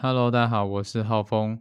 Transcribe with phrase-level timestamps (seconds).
[0.00, 1.60] Hello，大家好，我是浩峰。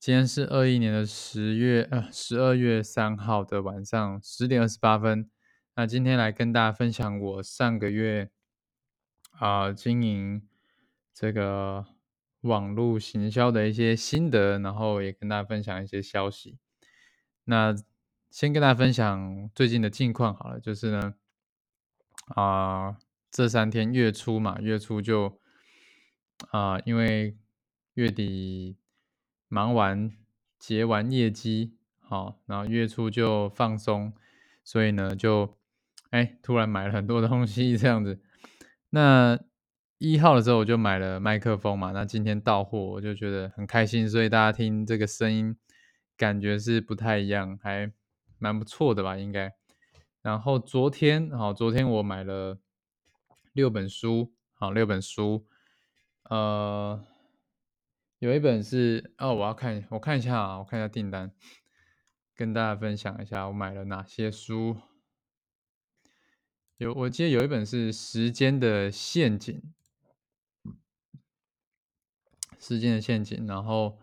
[0.00, 5.30] 今天是二一年的十月呃十二月三号的晚上十点二十八分。
[5.76, 8.30] 那今天来跟大家分享我上个月
[9.38, 10.42] 啊、经营
[11.14, 11.86] 这个
[12.40, 16.58] 网络行销的一些心得，然后也跟大家分享一些消息。
[17.44, 17.72] 那
[18.28, 21.14] 先跟大家分享最近的近况好了，就是呢
[22.34, 22.96] 啊、
[23.30, 25.38] 这三天月初嘛，月初就
[26.50, 27.36] 啊、因为
[27.94, 28.76] 月底
[29.48, 30.10] 忙完
[30.58, 34.12] 结完业绩，好，然后月初就放松，
[34.64, 35.56] 所以呢就
[36.10, 38.20] 哎突然买了很多东西这样子。
[38.90, 39.38] 那
[39.98, 45.56] 一号的时候我就买了麦克风嘛，那今天到货我就觉得很开心，所以大家听这个声音
[46.16, 47.90] 感觉是不太一样，还
[48.38, 49.52] 蛮不错的吧，应该。
[50.22, 52.58] 然后昨天，好，昨天我买了
[53.52, 55.46] 六本书，好，六本书，
[56.28, 57.04] 呃，
[58.18, 61.32] 有一本是哦，我要看，我看一下啊，我看一下订单，
[62.34, 64.76] 跟大家分享一下我买了哪些书。
[66.78, 69.62] 有，我记得有一本是《时间的陷阱》，
[72.58, 73.98] 时间的陷阱，然后，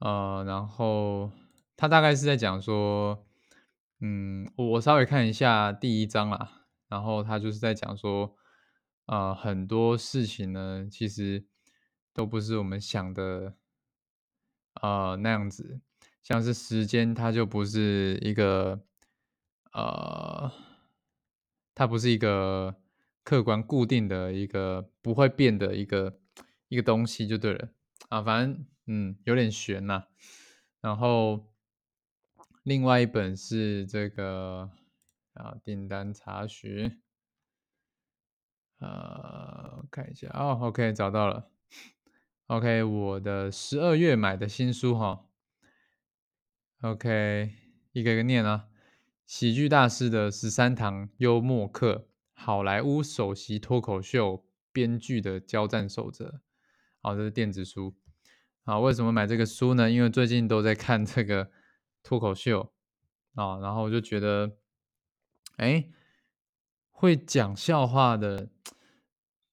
[0.00, 1.30] 呃，然后
[1.76, 3.24] 他大概是在讲说，
[4.00, 8.36] 嗯，我稍微看一下第一章啦，然后他就是在讲说，
[9.08, 11.46] 呃，很多事情呢，其实
[12.12, 13.54] 都不是我们想的，
[14.82, 15.80] 呃，那样子，
[16.22, 18.84] 像是时间，它就不是一个，
[19.72, 20.52] 呃，
[21.74, 22.76] 它不是一个
[23.24, 26.20] 客观固定的一个不会变的一个
[26.68, 27.70] 一个东西就对了。
[28.10, 30.04] 啊，反正嗯有点悬呐、
[30.82, 31.46] 然后
[32.62, 34.70] 另外一本是这个
[35.32, 37.00] 啊订单查询，
[38.78, 41.50] 呃看一下哦，OK 找到了
[42.46, 45.26] ，OK 我的十二月买的新书哈
[46.82, 47.54] ，OK
[47.92, 48.68] 一个一个念啊，
[49.26, 56.40] 喜剧大师的十三堂幽默课，好莱坞首席脱口秀编剧的交战守则。
[57.00, 57.96] 好，这是电子书。
[58.64, 59.90] 啊，为什么买这个书呢？
[59.90, 61.50] 因为最近都在看这个
[62.02, 62.72] 脱口秀
[63.34, 64.58] 啊，然后我就觉得，
[65.56, 65.88] 哎，
[66.90, 68.50] 会讲笑话的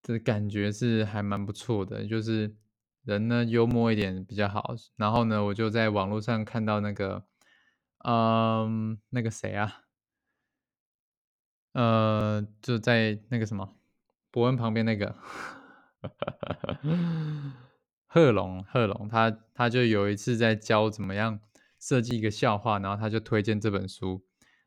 [0.06, 2.56] 的感觉是还蛮不错的，就是
[3.04, 4.76] 人呢幽默一点比较好。
[4.96, 7.26] 然后呢，我就在网络上看到那个，
[8.06, 9.82] 嗯，那个谁啊，
[11.74, 13.76] 呃，就在那个什么
[14.30, 15.16] 伯恩旁边那个
[18.06, 21.40] 贺龙，贺龙，他他就有一次在教怎么样
[21.80, 24.24] 设计一个笑话，然后他就推荐这本书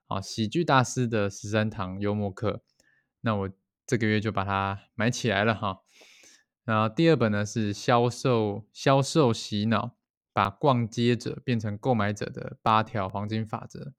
[0.09, 2.65] 啊，喜剧大师的十三堂幽默课。
[3.20, 3.50] 那我
[3.88, 5.81] 这个月就把它买起来了哈。
[6.65, 9.97] 然后第二本呢是销售销售洗脑，
[10.34, 13.94] 把逛街者变成购买者的八条黄金法则。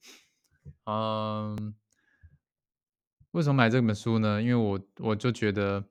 [0.85, 1.73] 嗯，
[3.31, 4.39] 为什么买这本书呢？
[4.39, 5.85] 因为我我就觉得，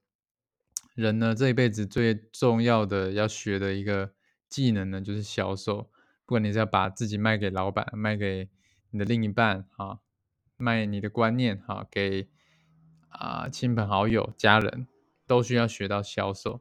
[0.94, 4.14] 人呢这一辈子最重要的要学的一个
[4.48, 5.90] 技能呢，就是销售。
[6.24, 8.48] 不管你是要把自己卖给老板，卖给
[8.90, 10.00] 你的另一半，哈，
[10.56, 12.28] 卖你的观念，哈，给
[13.08, 14.86] 啊、亲朋好友、家人，
[15.26, 16.60] 都需要学到销售。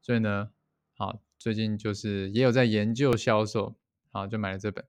[0.00, 0.50] 所以呢，
[0.94, 3.76] 好，最近就是也有在研究销售，
[4.10, 4.84] 好，就买了这本。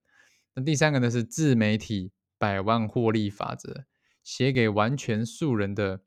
[0.56, 3.86] 那第三个呢是自媒体百万获利法则，
[4.24, 6.02] 写给完全素人的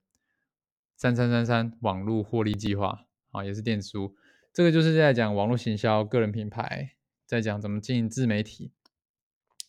[0.97, 4.17] 三三三三网络获利计划啊，也是电子书。
[4.53, 6.93] 这个就是在讲网络行销、个人品牌，
[7.27, 8.73] 在讲怎么经营自媒体。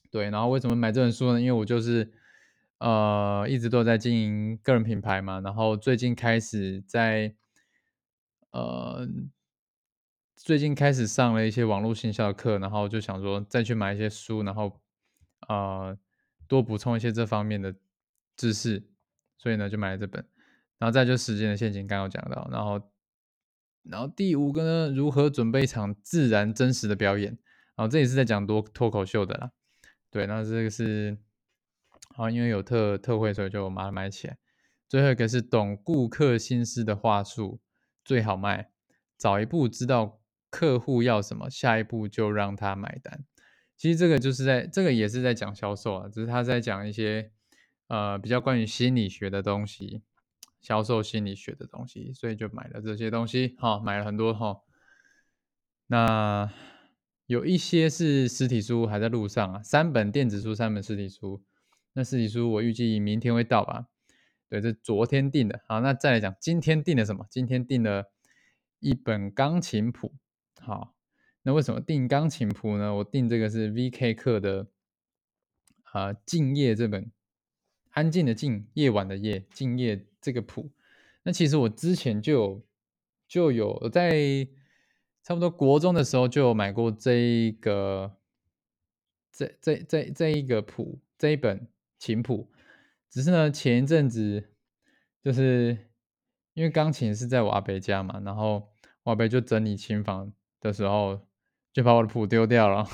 [0.09, 1.41] 对，然后为什么买这本书呢？
[1.41, 2.13] 因为我就是
[2.79, 7.35] 呃一直都在经营个人品牌嘛，然后最近开始在
[8.51, 9.07] 呃
[10.35, 14.79] 最近开始上了一些网络行销的课，然后就想说再去买一些书，然后
[15.47, 15.97] 呃
[16.47, 17.75] 多补充一些这方面的
[18.35, 18.87] 知识，
[19.37, 20.23] 所以呢就买了这本。
[20.79, 22.79] 然后再就时间的陷阱，刚刚讲到，然后
[23.81, 27.35] 然后第五个呢，如何准备一场自然真实的表演。
[27.75, 29.52] 然后这也是在讲多脱口秀的啦。
[30.11, 31.17] 对，那这个是
[32.17, 34.40] 好，因为有特特惠，所以就把它买起来。
[34.90, 37.61] 最后一个是懂顾客心思的话术
[38.03, 38.72] 最好卖，
[39.16, 40.19] 早一步知道
[40.49, 43.23] 客户要什么，下一步就让他买单。
[43.75, 47.31] 其实这个就是在这个也是在讲销售啊，只是他在讲一些
[47.85, 50.02] 呃比较关于心理学的东西，
[50.59, 54.61] 销售心理学的东西，所以就买了这些东西，哈、买了很多哈、
[55.85, 56.52] 那
[57.28, 61.43] 有一些是实体书还在路上啊，三本电子书，三本实体书。
[61.97, 63.88] 那实体书我预计明天会到吧？
[64.49, 65.59] 对，这昨天订的。
[65.67, 67.26] 好，那再来讲今天订的什么？
[67.28, 68.11] 今天订了
[68.78, 70.14] 一本钢琴谱。
[70.59, 70.94] 好，
[71.41, 72.94] 那为什么订钢琴谱呢？
[72.94, 74.14] 我订这个是 V.K.
[74.14, 74.67] 课的，
[75.85, 77.11] 啊，《静夜》这本，
[77.90, 80.70] 安静的静，夜晚的夜，静夜这个谱。
[81.23, 82.66] 那其实我之前就有
[83.28, 84.47] 就有在
[85.23, 88.16] 差不多国中的时候就有买过这一个
[89.32, 91.67] 这这这这一个谱这一本
[91.97, 92.52] 琴谱，
[93.09, 94.52] 只是呢前一阵子
[95.23, 95.78] 就是
[96.53, 98.70] 因为钢琴是在我阿伯家嘛，然后
[99.03, 101.28] 我阿伯就整理琴房的时候
[101.73, 102.88] 就把我的谱丢掉了，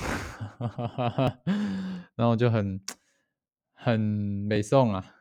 [2.16, 2.80] 然后就很
[3.72, 5.16] 很美送啊，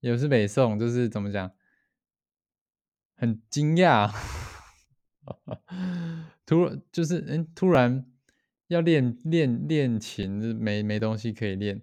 [0.00, 1.50] 也是美送，就是怎么讲？
[3.18, 4.12] 很惊讶，
[6.44, 8.06] 突就是嗯，突然
[8.68, 11.82] 要练练练琴，没没东西可以练，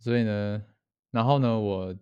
[0.00, 0.64] 所以呢，
[1.10, 1.94] 然后呢，我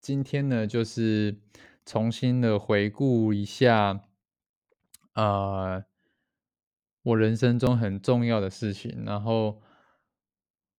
[0.00, 1.38] 今天呢，就是
[1.84, 4.00] 重新的回顾一下，
[5.12, 5.84] 呃，
[7.02, 9.60] 我人生中很重要的事情，然后，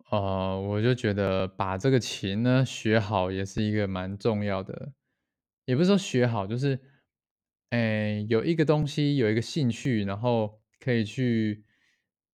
[0.09, 4.93] 呃，我就觉得把这个琴呢学好也是一个蛮重要的。
[5.65, 6.79] 也不是说学好，就是，
[7.69, 11.63] 哎，有一个东西，有一个兴趣，然后可以去，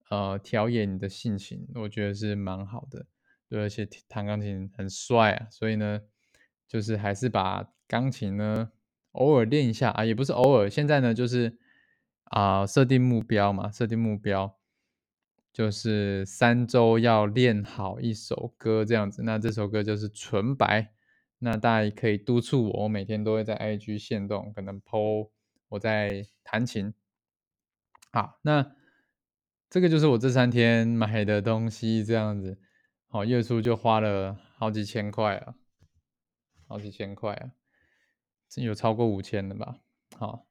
[0.10, 3.08] 呃，调演你的性情，我觉得是蛮好的。
[3.54, 6.02] 对，而且弹钢琴很帅啊，所以呢，
[6.68, 8.72] 就是还是把钢琴呢
[9.12, 11.60] 偶尔练一下啊，也不是偶尔，现在呢就是
[12.24, 14.58] 啊设定目标嘛，设定目标
[15.52, 20.92] 就是三周要练好一首歌这样子，那这首歌就是纯白。
[21.38, 25.30] 那大家也可以督促我，我每天都会在 IG 线动，可能 PO
[25.70, 26.92] 我在弹琴。
[28.12, 28.76] 好，那
[29.70, 32.58] 这个就是我这三天买的东西，这样子，
[33.14, 35.54] 好，月初就花了好几千块啊，
[36.68, 37.52] 好几千块啊，
[38.56, 39.78] 有超过五千的吧？
[40.18, 40.48] 好，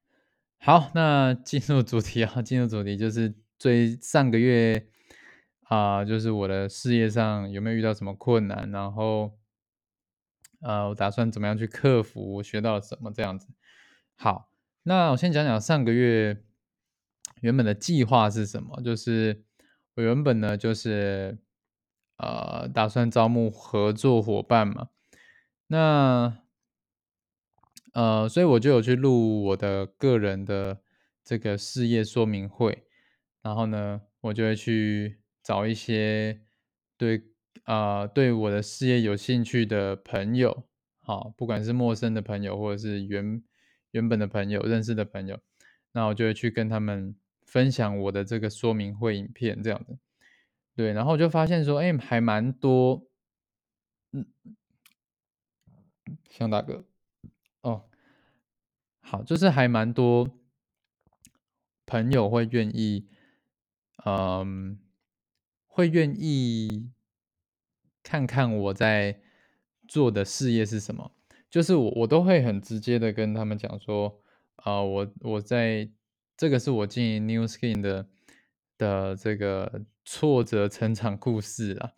[0.58, 4.86] 好，那进入主题啊，进入主题就是最上个月
[5.62, 9.36] 啊，就是我的事业上有没有遇到什么困难，然后。
[10.60, 12.34] 呃，我打算怎么样去克服？
[12.34, 13.10] 我学到了什么？
[13.12, 13.48] 这样子。
[14.14, 14.48] 好，
[14.84, 16.44] 那我先讲讲上个月
[17.40, 18.80] 原本的计划是什么？
[18.80, 19.42] 就是
[19.96, 21.36] 我原本呢，就是
[22.16, 24.88] 呃，打算招募合作伙伴嘛。
[25.66, 26.38] 那
[27.92, 30.82] 呃，所以我就有去录我的个人的
[31.24, 32.84] 这个事业说明会，
[33.42, 36.42] 然后呢，我就会去找一些
[36.96, 37.28] 对。
[37.64, 40.64] 啊，对我的事业有兴趣的朋友，
[40.98, 43.40] 好，不管是陌生的朋友，或者是原
[43.92, 45.38] 原本的朋友、认识的朋友，
[45.92, 47.14] 那我就会去跟他们
[47.46, 49.96] 分享我的这个说明会影片，这样的。
[50.74, 53.06] 对，然后就发现说，哎，还蛮多，
[54.12, 54.26] 嗯，
[56.30, 56.84] 向大哥，
[57.60, 57.84] 哦，
[59.00, 60.38] 好，就是还蛮多
[61.86, 63.08] 朋友会愿意，
[64.04, 64.78] 嗯，
[65.66, 66.90] 会愿意。
[68.04, 69.20] 看看我在
[69.86, 71.12] 做的事业是什么，
[71.48, 74.20] 就是我我都会很直接的跟他们讲说，
[74.56, 75.88] 啊，我我在
[76.36, 78.08] 这个是我经营 New Skin 的
[78.76, 81.92] 的这个挫折成长故事啊，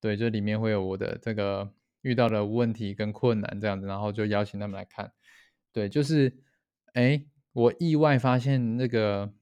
[0.00, 1.72] 对，就里面会有我的这个
[2.02, 5.12] 遇到的问题跟困难这样子，然后就邀请他们来看，
[5.72, 6.36] 对，就是，
[6.92, 9.32] 哎，我意外发现那个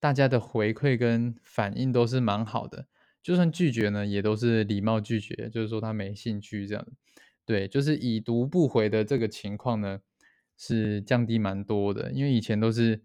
[0.00, 2.86] 大家的回馈跟反应都是蛮好的。
[3.22, 6.84] 就算拒绝呢，也都是礼貌拒绝，就是说他没兴趣这样。
[7.44, 10.00] 对，就是已读不回的这个情况呢，
[10.56, 12.10] 是降低蛮多的。
[12.10, 13.00] 因为以前都是，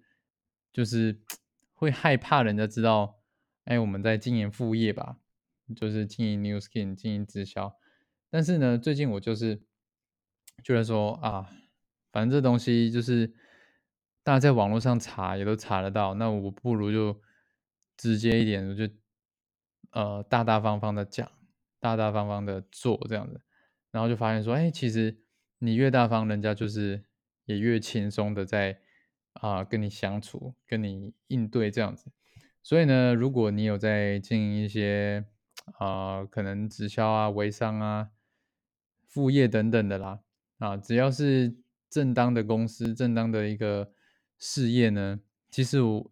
[0.73, 1.19] 就是
[1.75, 3.16] 会害怕人家知道，
[3.67, 5.17] 哎，我们在经营副业吧，
[5.75, 7.77] 就是经营 New Skin，经营直销。
[8.29, 9.61] 但是呢，最近我就是
[10.63, 11.49] 觉得说啊，
[12.11, 13.33] 反正这东西就是
[14.23, 17.21] 大家在网络上查也都查得到，那我不如就
[17.95, 18.89] 直接一点，我就。
[19.91, 21.31] 呃，大大方方的讲，
[21.79, 23.41] 大大方方的做，这样子，
[23.89, 25.17] 然后就发现说，哎，其实
[25.59, 27.05] 你越大方，人家就是
[27.45, 28.81] 也越轻松的在
[29.33, 32.11] 啊跟你相处，跟你应对这样子。
[32.67, 35.23] 所以呢，如果你有在经营一些
[35.77, 38.09] 啊，可能直销啊、微商啊、
[39.05, 40.19] 副业等等的啦，
[40.57, 41.55] 啊，只要是
[41.89, 43.93] 正当的公司、正当的一个
[44.37, 46.11] 事业呢，其实我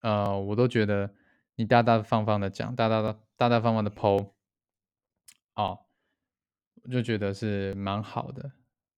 [0.00, 1.14] 呃，我都觉得。
[1.56, 4.32] 你大大方方的讲，大大的大大方方的剖，
[5.54, 5.78] 哦，
[6.82, 8.50] 我就觉得是蛮好的。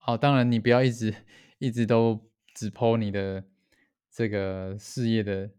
[0.07, 1.15] 哦，当然你不要一直
[1.59, 2.19] 一直都
[2.55, 3.45] 只剖你的
[4.11, 5.51] 这个事业的、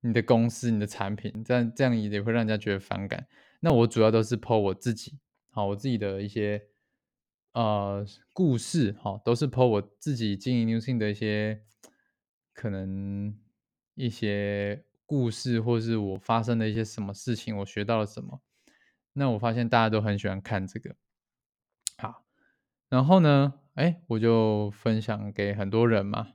[0.00, 3.26] 你的公司、你的产品，这样这样也会让人家觉得反感。
[3.60, 5.18] 那我主要都是剖我自己，
[5.50, 6.62] 好，我自己的一些
[7.52, 11.62] 呃故事，哈，都是剖我自己经营 New 性的一些
[12.54, 13.38] 可能
[13.94, 18.40] 一些故事，或是我发生的一些什么事情，我学到了什么。
[19.12, 20.94] 那我发现大家都很喜欢看这个。
[21.98, 22.24] 好，
[22.88, 26.34] 然后呢，哎，我就分享给很多人嘛。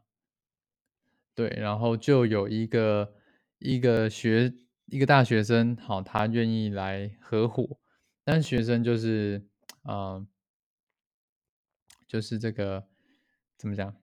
[1.34, 3.16] 对，然后就有一个
[3.60, 4.54] 一个学
[4.86, 7.80] 一个大学生，好，他愿意来合伙，
[8.24, 9.48] 但学生就是，
[9.84, 10.26] 呃，
[12.08, 12.88] 就是这个
[13.58, 13.96] 怎么讲，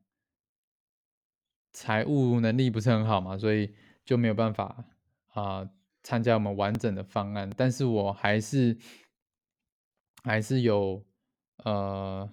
[1.73, 4.85] 财务能力不是很好嘛，所以就没有办法
[5.29, 5.71] 啊
[6.03, 7.49] 参加我们完整的方案。
[7.57, 8.77] 但是我还是
[10.25, 11.05] 还是有
[11.65, 12.29] 呃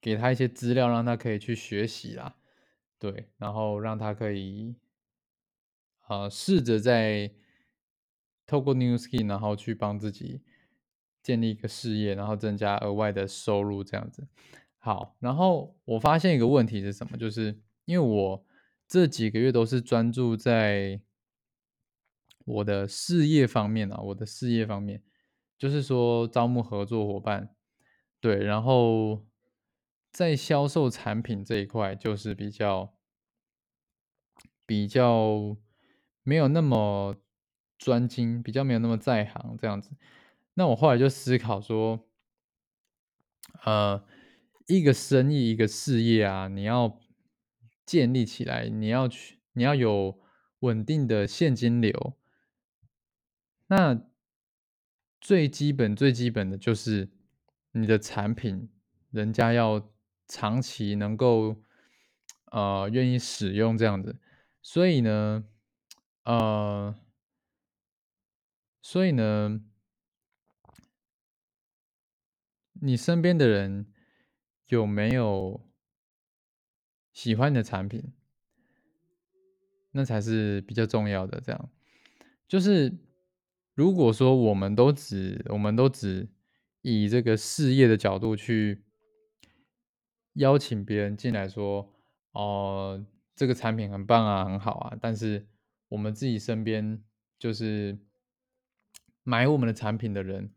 [0.00, 2.36] 给他一些资料，让他可以去学习啦。
[2.98, 4.74] 对，然后让他可以，
[6.08, 7.32] 呃，试着在
[8.46, 10.42] 透过 New Skin，然后去帮自己
[11.22, 14.26] 建立一个事业，然后增加额外的收入，这样子。
[14.78, 17.16] 好，然后我发现一个问题是什么？
[17.16, 18.46] 就是因为我
[18.86, 21.00] 这几个月都是专注在
[22.44, 25.02] 我的事业方面啊，我的事业方面，
[25.58, 27.54] 就是说招募合作伙伴，
[28.20, 29.24] 对，然后。
[30.14, 32.94] 在销售产品这一块，就是比较
[34.64, 35.56] 比较
[36.24, 37.14] 没有那么
[37.78, 39.92] 专精，比较没有那么在行这样子。
[40.54, 42.08] 那我后来就思考说，
[43.62, 44.04] 呃，
[44.66, 47.00] 一个生意、一个事业啊，你要
[47.86, 50.18] 建立起来，你要去，你要有
[50.58, 52.18] 稳定的现金流。
[53.68, 54.04] 那
[55.20, 57.10] 最基本、最基本的就是
[57.70, 58.68] 你的产品，
[59.12, 59.88] 人家要。
[60.26, 61.62] 长期能够，
[62.50, 64.16] 呃，愿意使用这样子，
[64.62, 65.44] 所以呢，
[66.24, 66.94] 呃，
[68.82, 69.60] 所以呢，
[72.72, 73.92] 你身边的人
[74.66, 75.68] 有没有
[77.12, 78.12] 喜欢的产品？
[79.92, 81.40] 那才是比较重要的。
[81.40, 81.70] 这样，
[82.48, 82.98] 就是
[83.74, 86.28] 如果说我们都只，我们都只
[86.82, 88.82] 以这个事业的角度去。
[90.34, 91.94] 邀请别人进来说
[92.34, 95.46] ：“哦，这个产品很棒啊，很好啊。”但是
[95.88, 97.02] 我们自己身边
[97.38, 97.98] 就是
[99.22, 100.52] 买我们的产品的人，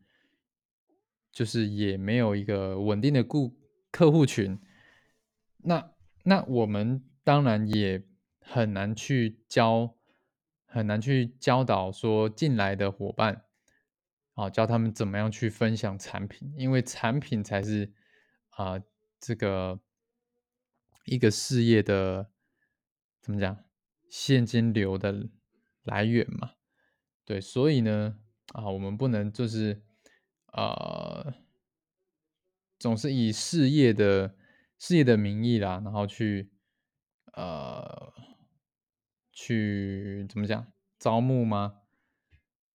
[1.31, 3.59] 就是也没有一个稳定的顾
[3.91, 4.59] 客户群。
[5.57, 5.91] 那
[6.23, 8.03] 那我们当然也
[8.39, 9.95] 很难去教，
[10.65, 13.45] 很难去教导说进来的伙伴，
[14.33, 17.93] 啊，教他们怎么样去分享产品，因为产品才是
[18.49, 18.81] 啊。
[19.19, 19.79] 这个
[21.05, 22.29] 一个事业的
[23.19, 23.57] 怎么讲？
[24.09, 25.29] 现金流的
[25.83, 26.51] 来源嘛，
[27.25, 28.19] 对，所以呢，
[28.53, 29.83] 啊，我们不能就是
[30.53, 31.33] 呃，
[32.79, 34.35] 总是以事业的
[34.77, 36.51] 事业的名义啦，然后去
[37.33, 38.13] 呃，
[39.31, 40.71] 去怎么讲？
[40.99, 41.81] 招募吗？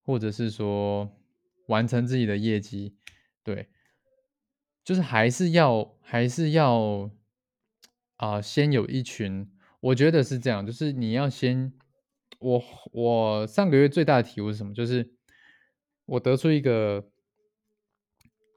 [0.03, 1.17] 或者是说
[1.69, 2.97] 完成自己的业绩？
[3.43, 3.69] 对。
[4.85, 7.09] 就是还是要还是要
[8.17, 9.49] 啊，先有一群，
[9.83, 11.73] 我觉得是这样，就是你要先，
[12.39, 12.63] 我
[12.93, 14.73] 我上个月最大的体悟是什么？
[14.73, 15.13] 就是
[16.07, 17.11] 我得出一个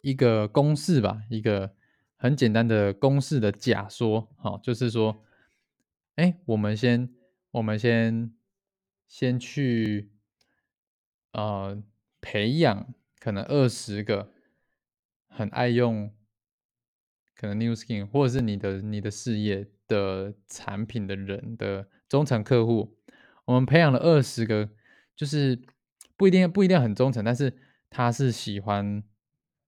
[0.02, 1.76] 一个公式吧，一个
[2.16, 5.24] 很简单的公式的假说，好，就是说，
[6.16, 7.10] 哎，我们先
[7.52, 8.34] 我们先
[9.08, 10.12] 先去
[11.32, 11.84] 呃
[12.22, 14.32] 培养可能二十个。
[15.38, 16.16] 很爱用
[17.36, 22.98] 可能 New Skin 或者是你的你的事业的产品的人的忠诚客户，
[23.46, 24.70] 我们培养了二十个，
[25.16, 25.62] 就是
[26.16, 27.58] 不一定不一定很忠诚，但是
[27.90, 29.04] 他是喜欢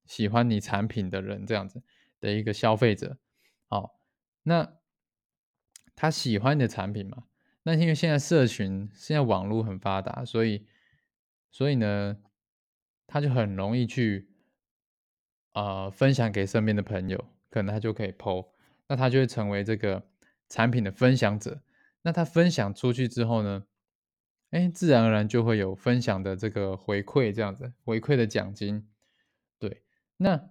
[0.05, 1.81] 喜欢你产品的人这样子
[2.19, 3.17] 的一个消费者，
[3.67, 3.99] 好，
[4.43, 4.73] 那
[5.95, 7.23] 他喜欢你的产品嘛？
[7.63, 10.65] 那因为现在社群现在网络很发达，所以
[11.51, 12.17] 所以呢，
[13.05, 14.29] 他就很容易去。
[15.53, 18.47] 呃，分享给身边的朋友，可能他就可以 PO，
[18.87, 20.07] 那他就会成为这个
[20.49, 21.61] 产品的分享者。
[22.03, 23.65] 那他分享出去之后呢，
[24.51, 28.87] 哎，自然而然就会有分享的这个回馈，这样子回馈的奖金。
[29.59, 29.83] 对，
[30.17, 30.49] 那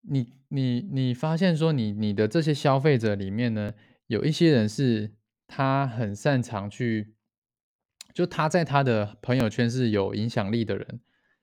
[0.00, 3.74] 你你你发现说，你你的这些消费者里面呢，
[4.06, 5.14] 有一些人是
[5.46, 7.14] 他很擅长去，
[8.12, 11.00] 就他在他的朋友圈是有影响力的人，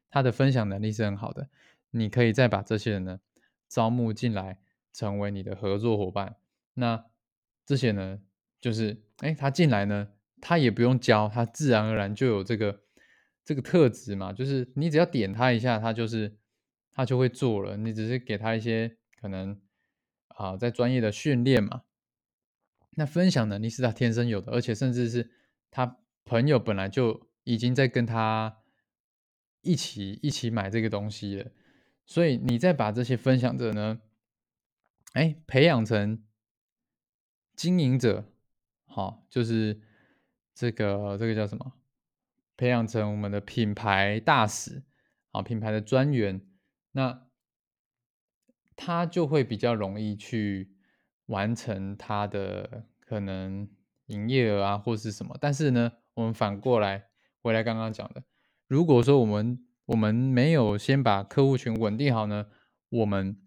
[0.10, 1.50] 他的分享能力是很好的。
[1.92, 3.20] 你可以再把这些人呢
[3.70, 4.60] 招募进来，
[4.96, 6.38] 成为你的合作伙伴。
[6.76, 7.06] 那
[7.66, 8.22] 这些呢，
[8.62, 10.08] 就是哎，他进来呢，
[10.40, 12.84] 他也不用教，他自然而然就有这个
[13.44, 14.32] 这个特质嘛。
[14.32, 16.38] 就是你只要点他一下，他就是
[16.92, 17.76] 他就会做了。
[17.76, 19.60] 你只是给他一些可能
[20.30, 21.82] 啊，在专业的训练嘛。
[22.98, 25.30] 那分享能力是他天生有的，而且甚至是
[25.70, 28.58] 他朋友本来就已经在跟他
[29.62, 31.52] 一起一起买这个东西了，
[32.06, 34.00] 所以你再把这些分享者呢，
[35.16, 36.22] 哎，培养成
[37.56, 38.26] 经营者，
[38.84, 39.80] 好，就是
[40.54, 41.72] 这个这个叫什么？
[42.58, 44.84] 培养成我们的品牌大使，
[45.32, 46.46] 啊，品牌的专员，
[46.92, 47.28] 那
[48.76, 50.76] 他就会比较容易去
[51.28, 53.70] 完成他的可能
[54.08, 55.38] 营业额啊，或是什么。
[55.40, 57.06] 但是呢，我们反过来
[57.42, 58.22] 回来刚刚讲的，
[58.68, 62.48] 如果说我们我们没有先把客户群稳定好呢，
[62.90, 63.42] 我们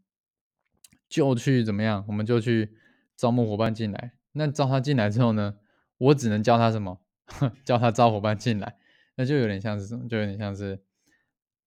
[1.08, 2.04] 就去怎么样？
[2.08, 2.76] 我们就去
[3.16, 4.12] 招募伙伴进来。
[4.32, 5.56] 那招他进来之后呢，
[5.98, 7.00] 我只能教他什么？
[7.64, 8.76] 教他招伙伴进来，
[9.16, 10.08] 那就有点像是什么？
[10.08, 10.82] 就有点像是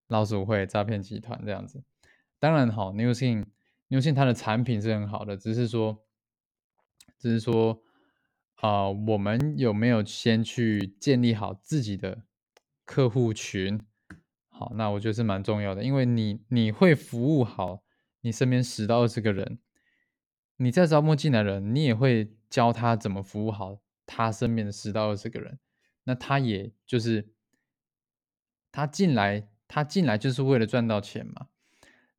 [0.08, 1.84] 老鼠会、诈骗集团这样子。
[2.40, 6.04] 当然，好，New Thing，New Thing 它的产品是很好的，只是说，
[7.20, 7.84] 只是说，
[8.56, 12.24] 啊，我们有没有先去建立好自己的
[12.86, 13.80] 客户群？
[14.50, 17.84] 好，那我觉得是蛮重要的，因为你你会服务好
[18.22, 19.60] 你身边十到二十个人，
[20.58, 25.60] 你在招募进来的人，你也会教他怎么服务好他身边的十到二十个人，
[26.04, 27.34] 那他也就是
[28.72, 31.48] 他进来，他进来就是为了赚到钱嘛。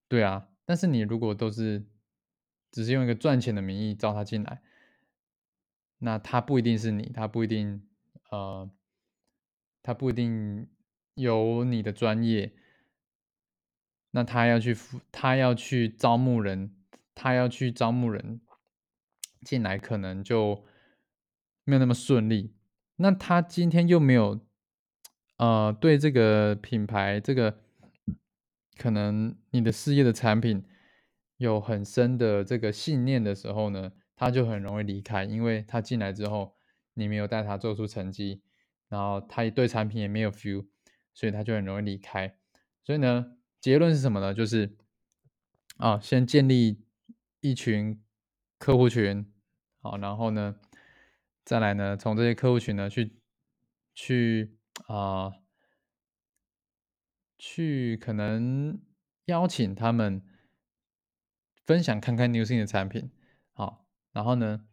[0.08, 1.86] 对啊，但是你如果都是
[2.70, 4.62] 只是用一个赚钱的名义招他进来，
[5.98, 7.86] 那他不一定是你，他不一定
[8.30, 8.70] 呃，
[9.82, 10.68] 他不一定
[11.14, 12.52] 有你的专业，
[14.12, 14.74] 那他要去
[15.10, 16.74] 他要去招募人，
[17.14, 18.40] 他要去招募人
[19.44, 20.64] 进来，可能就
[21.64, 22.54] 没有那么顺利。
[22.96, 24.40] 那他今天又没有
[25.36, 27.58] 呃对这个品牌这个。
[28.78, 30.64] 可能你的事业的产品
[31.36, 36.56] 有很深的这个信念的时候呢，他就很容易离开，因为他进来之后，
[36.94, 38.42] 你没有带他做出成绩，
[38.88, 40.66] 然后他对产品也没有 feel，
[41.12, 42.34] 所以他就很容易离开。
[42.82, 44.34] 所以呢，结论是什么呢？
[44.34, 44.76] 就是
[45.78, 46.84] 啊，先建立
[47.40, 47.98] 一群
[48.58, 49.32] 客户群，
[49.80, 50.56] 好，然后呢，
[51.42, 53.16] 再来呢，从这些客户群呢去
[53.94, 55.32] 去啊。
[57.44, 58.80] 去可能
[59.24, 60.22] 邀请他们
[61.66, 63.10] 分享看看 New Thing 的产品，
[63.52, 64.64] 好，然后呢，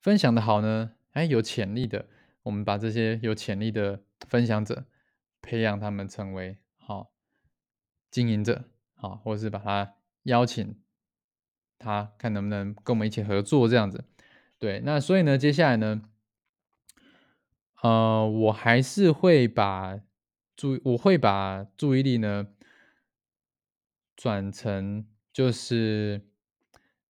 [0.00, 2.08] 分享的好呢，哎，有潜力的，
[2.44, 4.86] 我们把这些有潜力的分享者
[5.42, 6.58] 培养他们成为
[8.16, 10.80] 经营者，好，或者是把他邀请
[11.78, 14.06] 他看能不能跟我们一起合作这样子，
[14.58, 16.00] 对，那所以呢，接下来呢，
[17.82, 20.00] 呃，我还是会把。
[20.56, 22.48] 注我会把注意力呢
[24.16, 26.22] 转成就是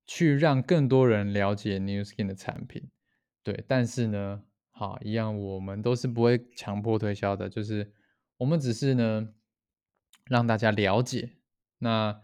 [0.04, 2.90] 去让更多人了解 New Skin 的产品，
[3.44, 7.92] 对，但是呢，好一样，我们都是不会强迫推销的，就是
[8.38, 9.28] 我们只是呢
[10.26, 11.30] 让大家了解，
[11.78, 12.20] 那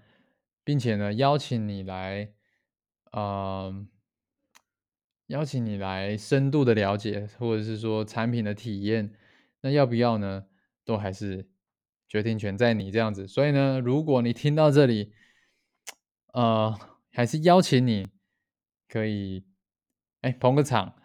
[0.64, 2.32] 并且呢邀请你来，
[3.12, 3.86] 呃，
[5.26, 9.14] 邀请你来深度的了解，或者是说产品的体验，
[9.60, 10.46] 那要不要呢？
[10.84, 11.48] 都还是
[12.08, 15.12] 决定权在你这样子，所以呢，如果你听到这里，
[16.32, 16.76] 呃，
[17.12, 18.08] 还是邀请你
[18.88, 19.46] 可以，
[20.22, 20.96] 哎，捧个场，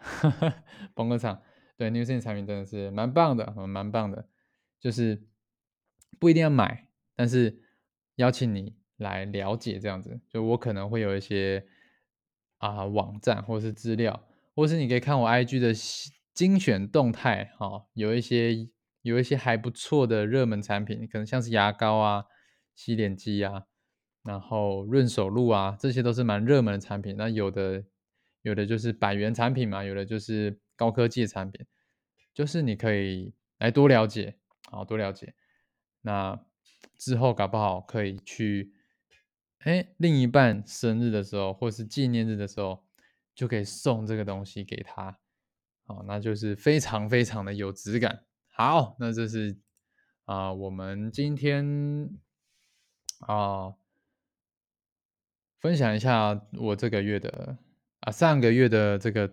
[0.96, 1.40] 捧个场。
[1.76, 4.28] 对，New Skin 产品真的是蛮棒的，蛮棒的，
[4.80, 5.28] 就是
[6.18, 6.87] 不一定要买，
[7.18, 7.60] 但是
[8.14, 10.20] 邀请你来了解这样子。
[10.30, 11.66] 就我可能会有一些
[12.58, 15.74] 啊网站或是资料，或是你可以看我 IG 的
[16.32, 18.70] 精选动态，哈，有一些。
[19.02, 22.24] 有一些还不错的热门产品，可能像是牙膏啊、
[22.74, 23.62] 洗脸机啊，
[24.24, 27.16] 然后润手露啊，这些都是蛮热门的产品。
[27.16, 27.84] 那有的
[28.42, 31.64] 有的就是百元产品嘛，有的就是高科技的产品，
[32.34, 34.36] 就是你可以来多了解，
[34.68, 35.32] 好多了解。
[36.02, 36.38] 那
[36.96, 38.72] 之后搞不好可以去，
[39.58, 42.84] 哎，另一半生日的时候，或是纪念日的时候，
[43.34, 45.18] 就可以送这个东西给他，
[45.86, 48.24] 好，那就是非常非常的有质感。
[48.48, 49.56] 好，那这是
[50.24, 52.10] 啊，我们今天
[53.20, 53.74] 啊，
[55.60, 57.58] 分享一下我这个月的
[58.00, 59.32] 啊，上个月的这个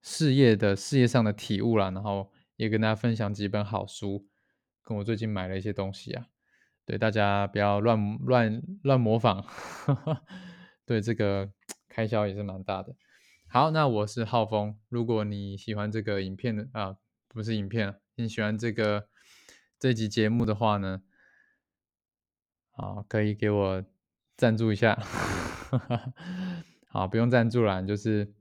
[0.00, 4.26] 事业的事业上的体悟啦，然后也跟大家分享几本好书，
[4.82, 6.28] 跟我最近买了一些东西啊，
[6.86, 9.44] 对大家不要乱乱乱模仿，
[10.86, 11.50] 对这个
[11.88, 12.94] 开销也是蛮大的。
[13.48, 16.96] 好，那我是浩峰，如果你喜欢这个影片的啊，
[17.28, 17.96] 不是影片。
[18.14, 19.08] 你喜欢这个
[19.78, 21.02] 这集节目的话呢，
[22.70, 23.84] 好，可以给我
[24.36, 24.98] 赞助一下，
[26.88, 28.32] 好，不用赞助了，就是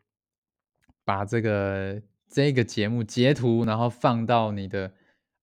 [1.03, 4.93] 把这个这个节目截图，然后放到你的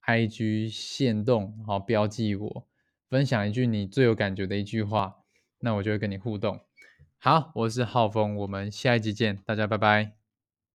[0.06, 2.68] IG 线动，然后标记我，
[3.12, 5.16] 分享一句你最有感觉的一句话，
[5.60, 6.60] 那我就会跟你互动。
[7.18, 10.21] 好，我是浩峰，我们下一集见，大家拜拜。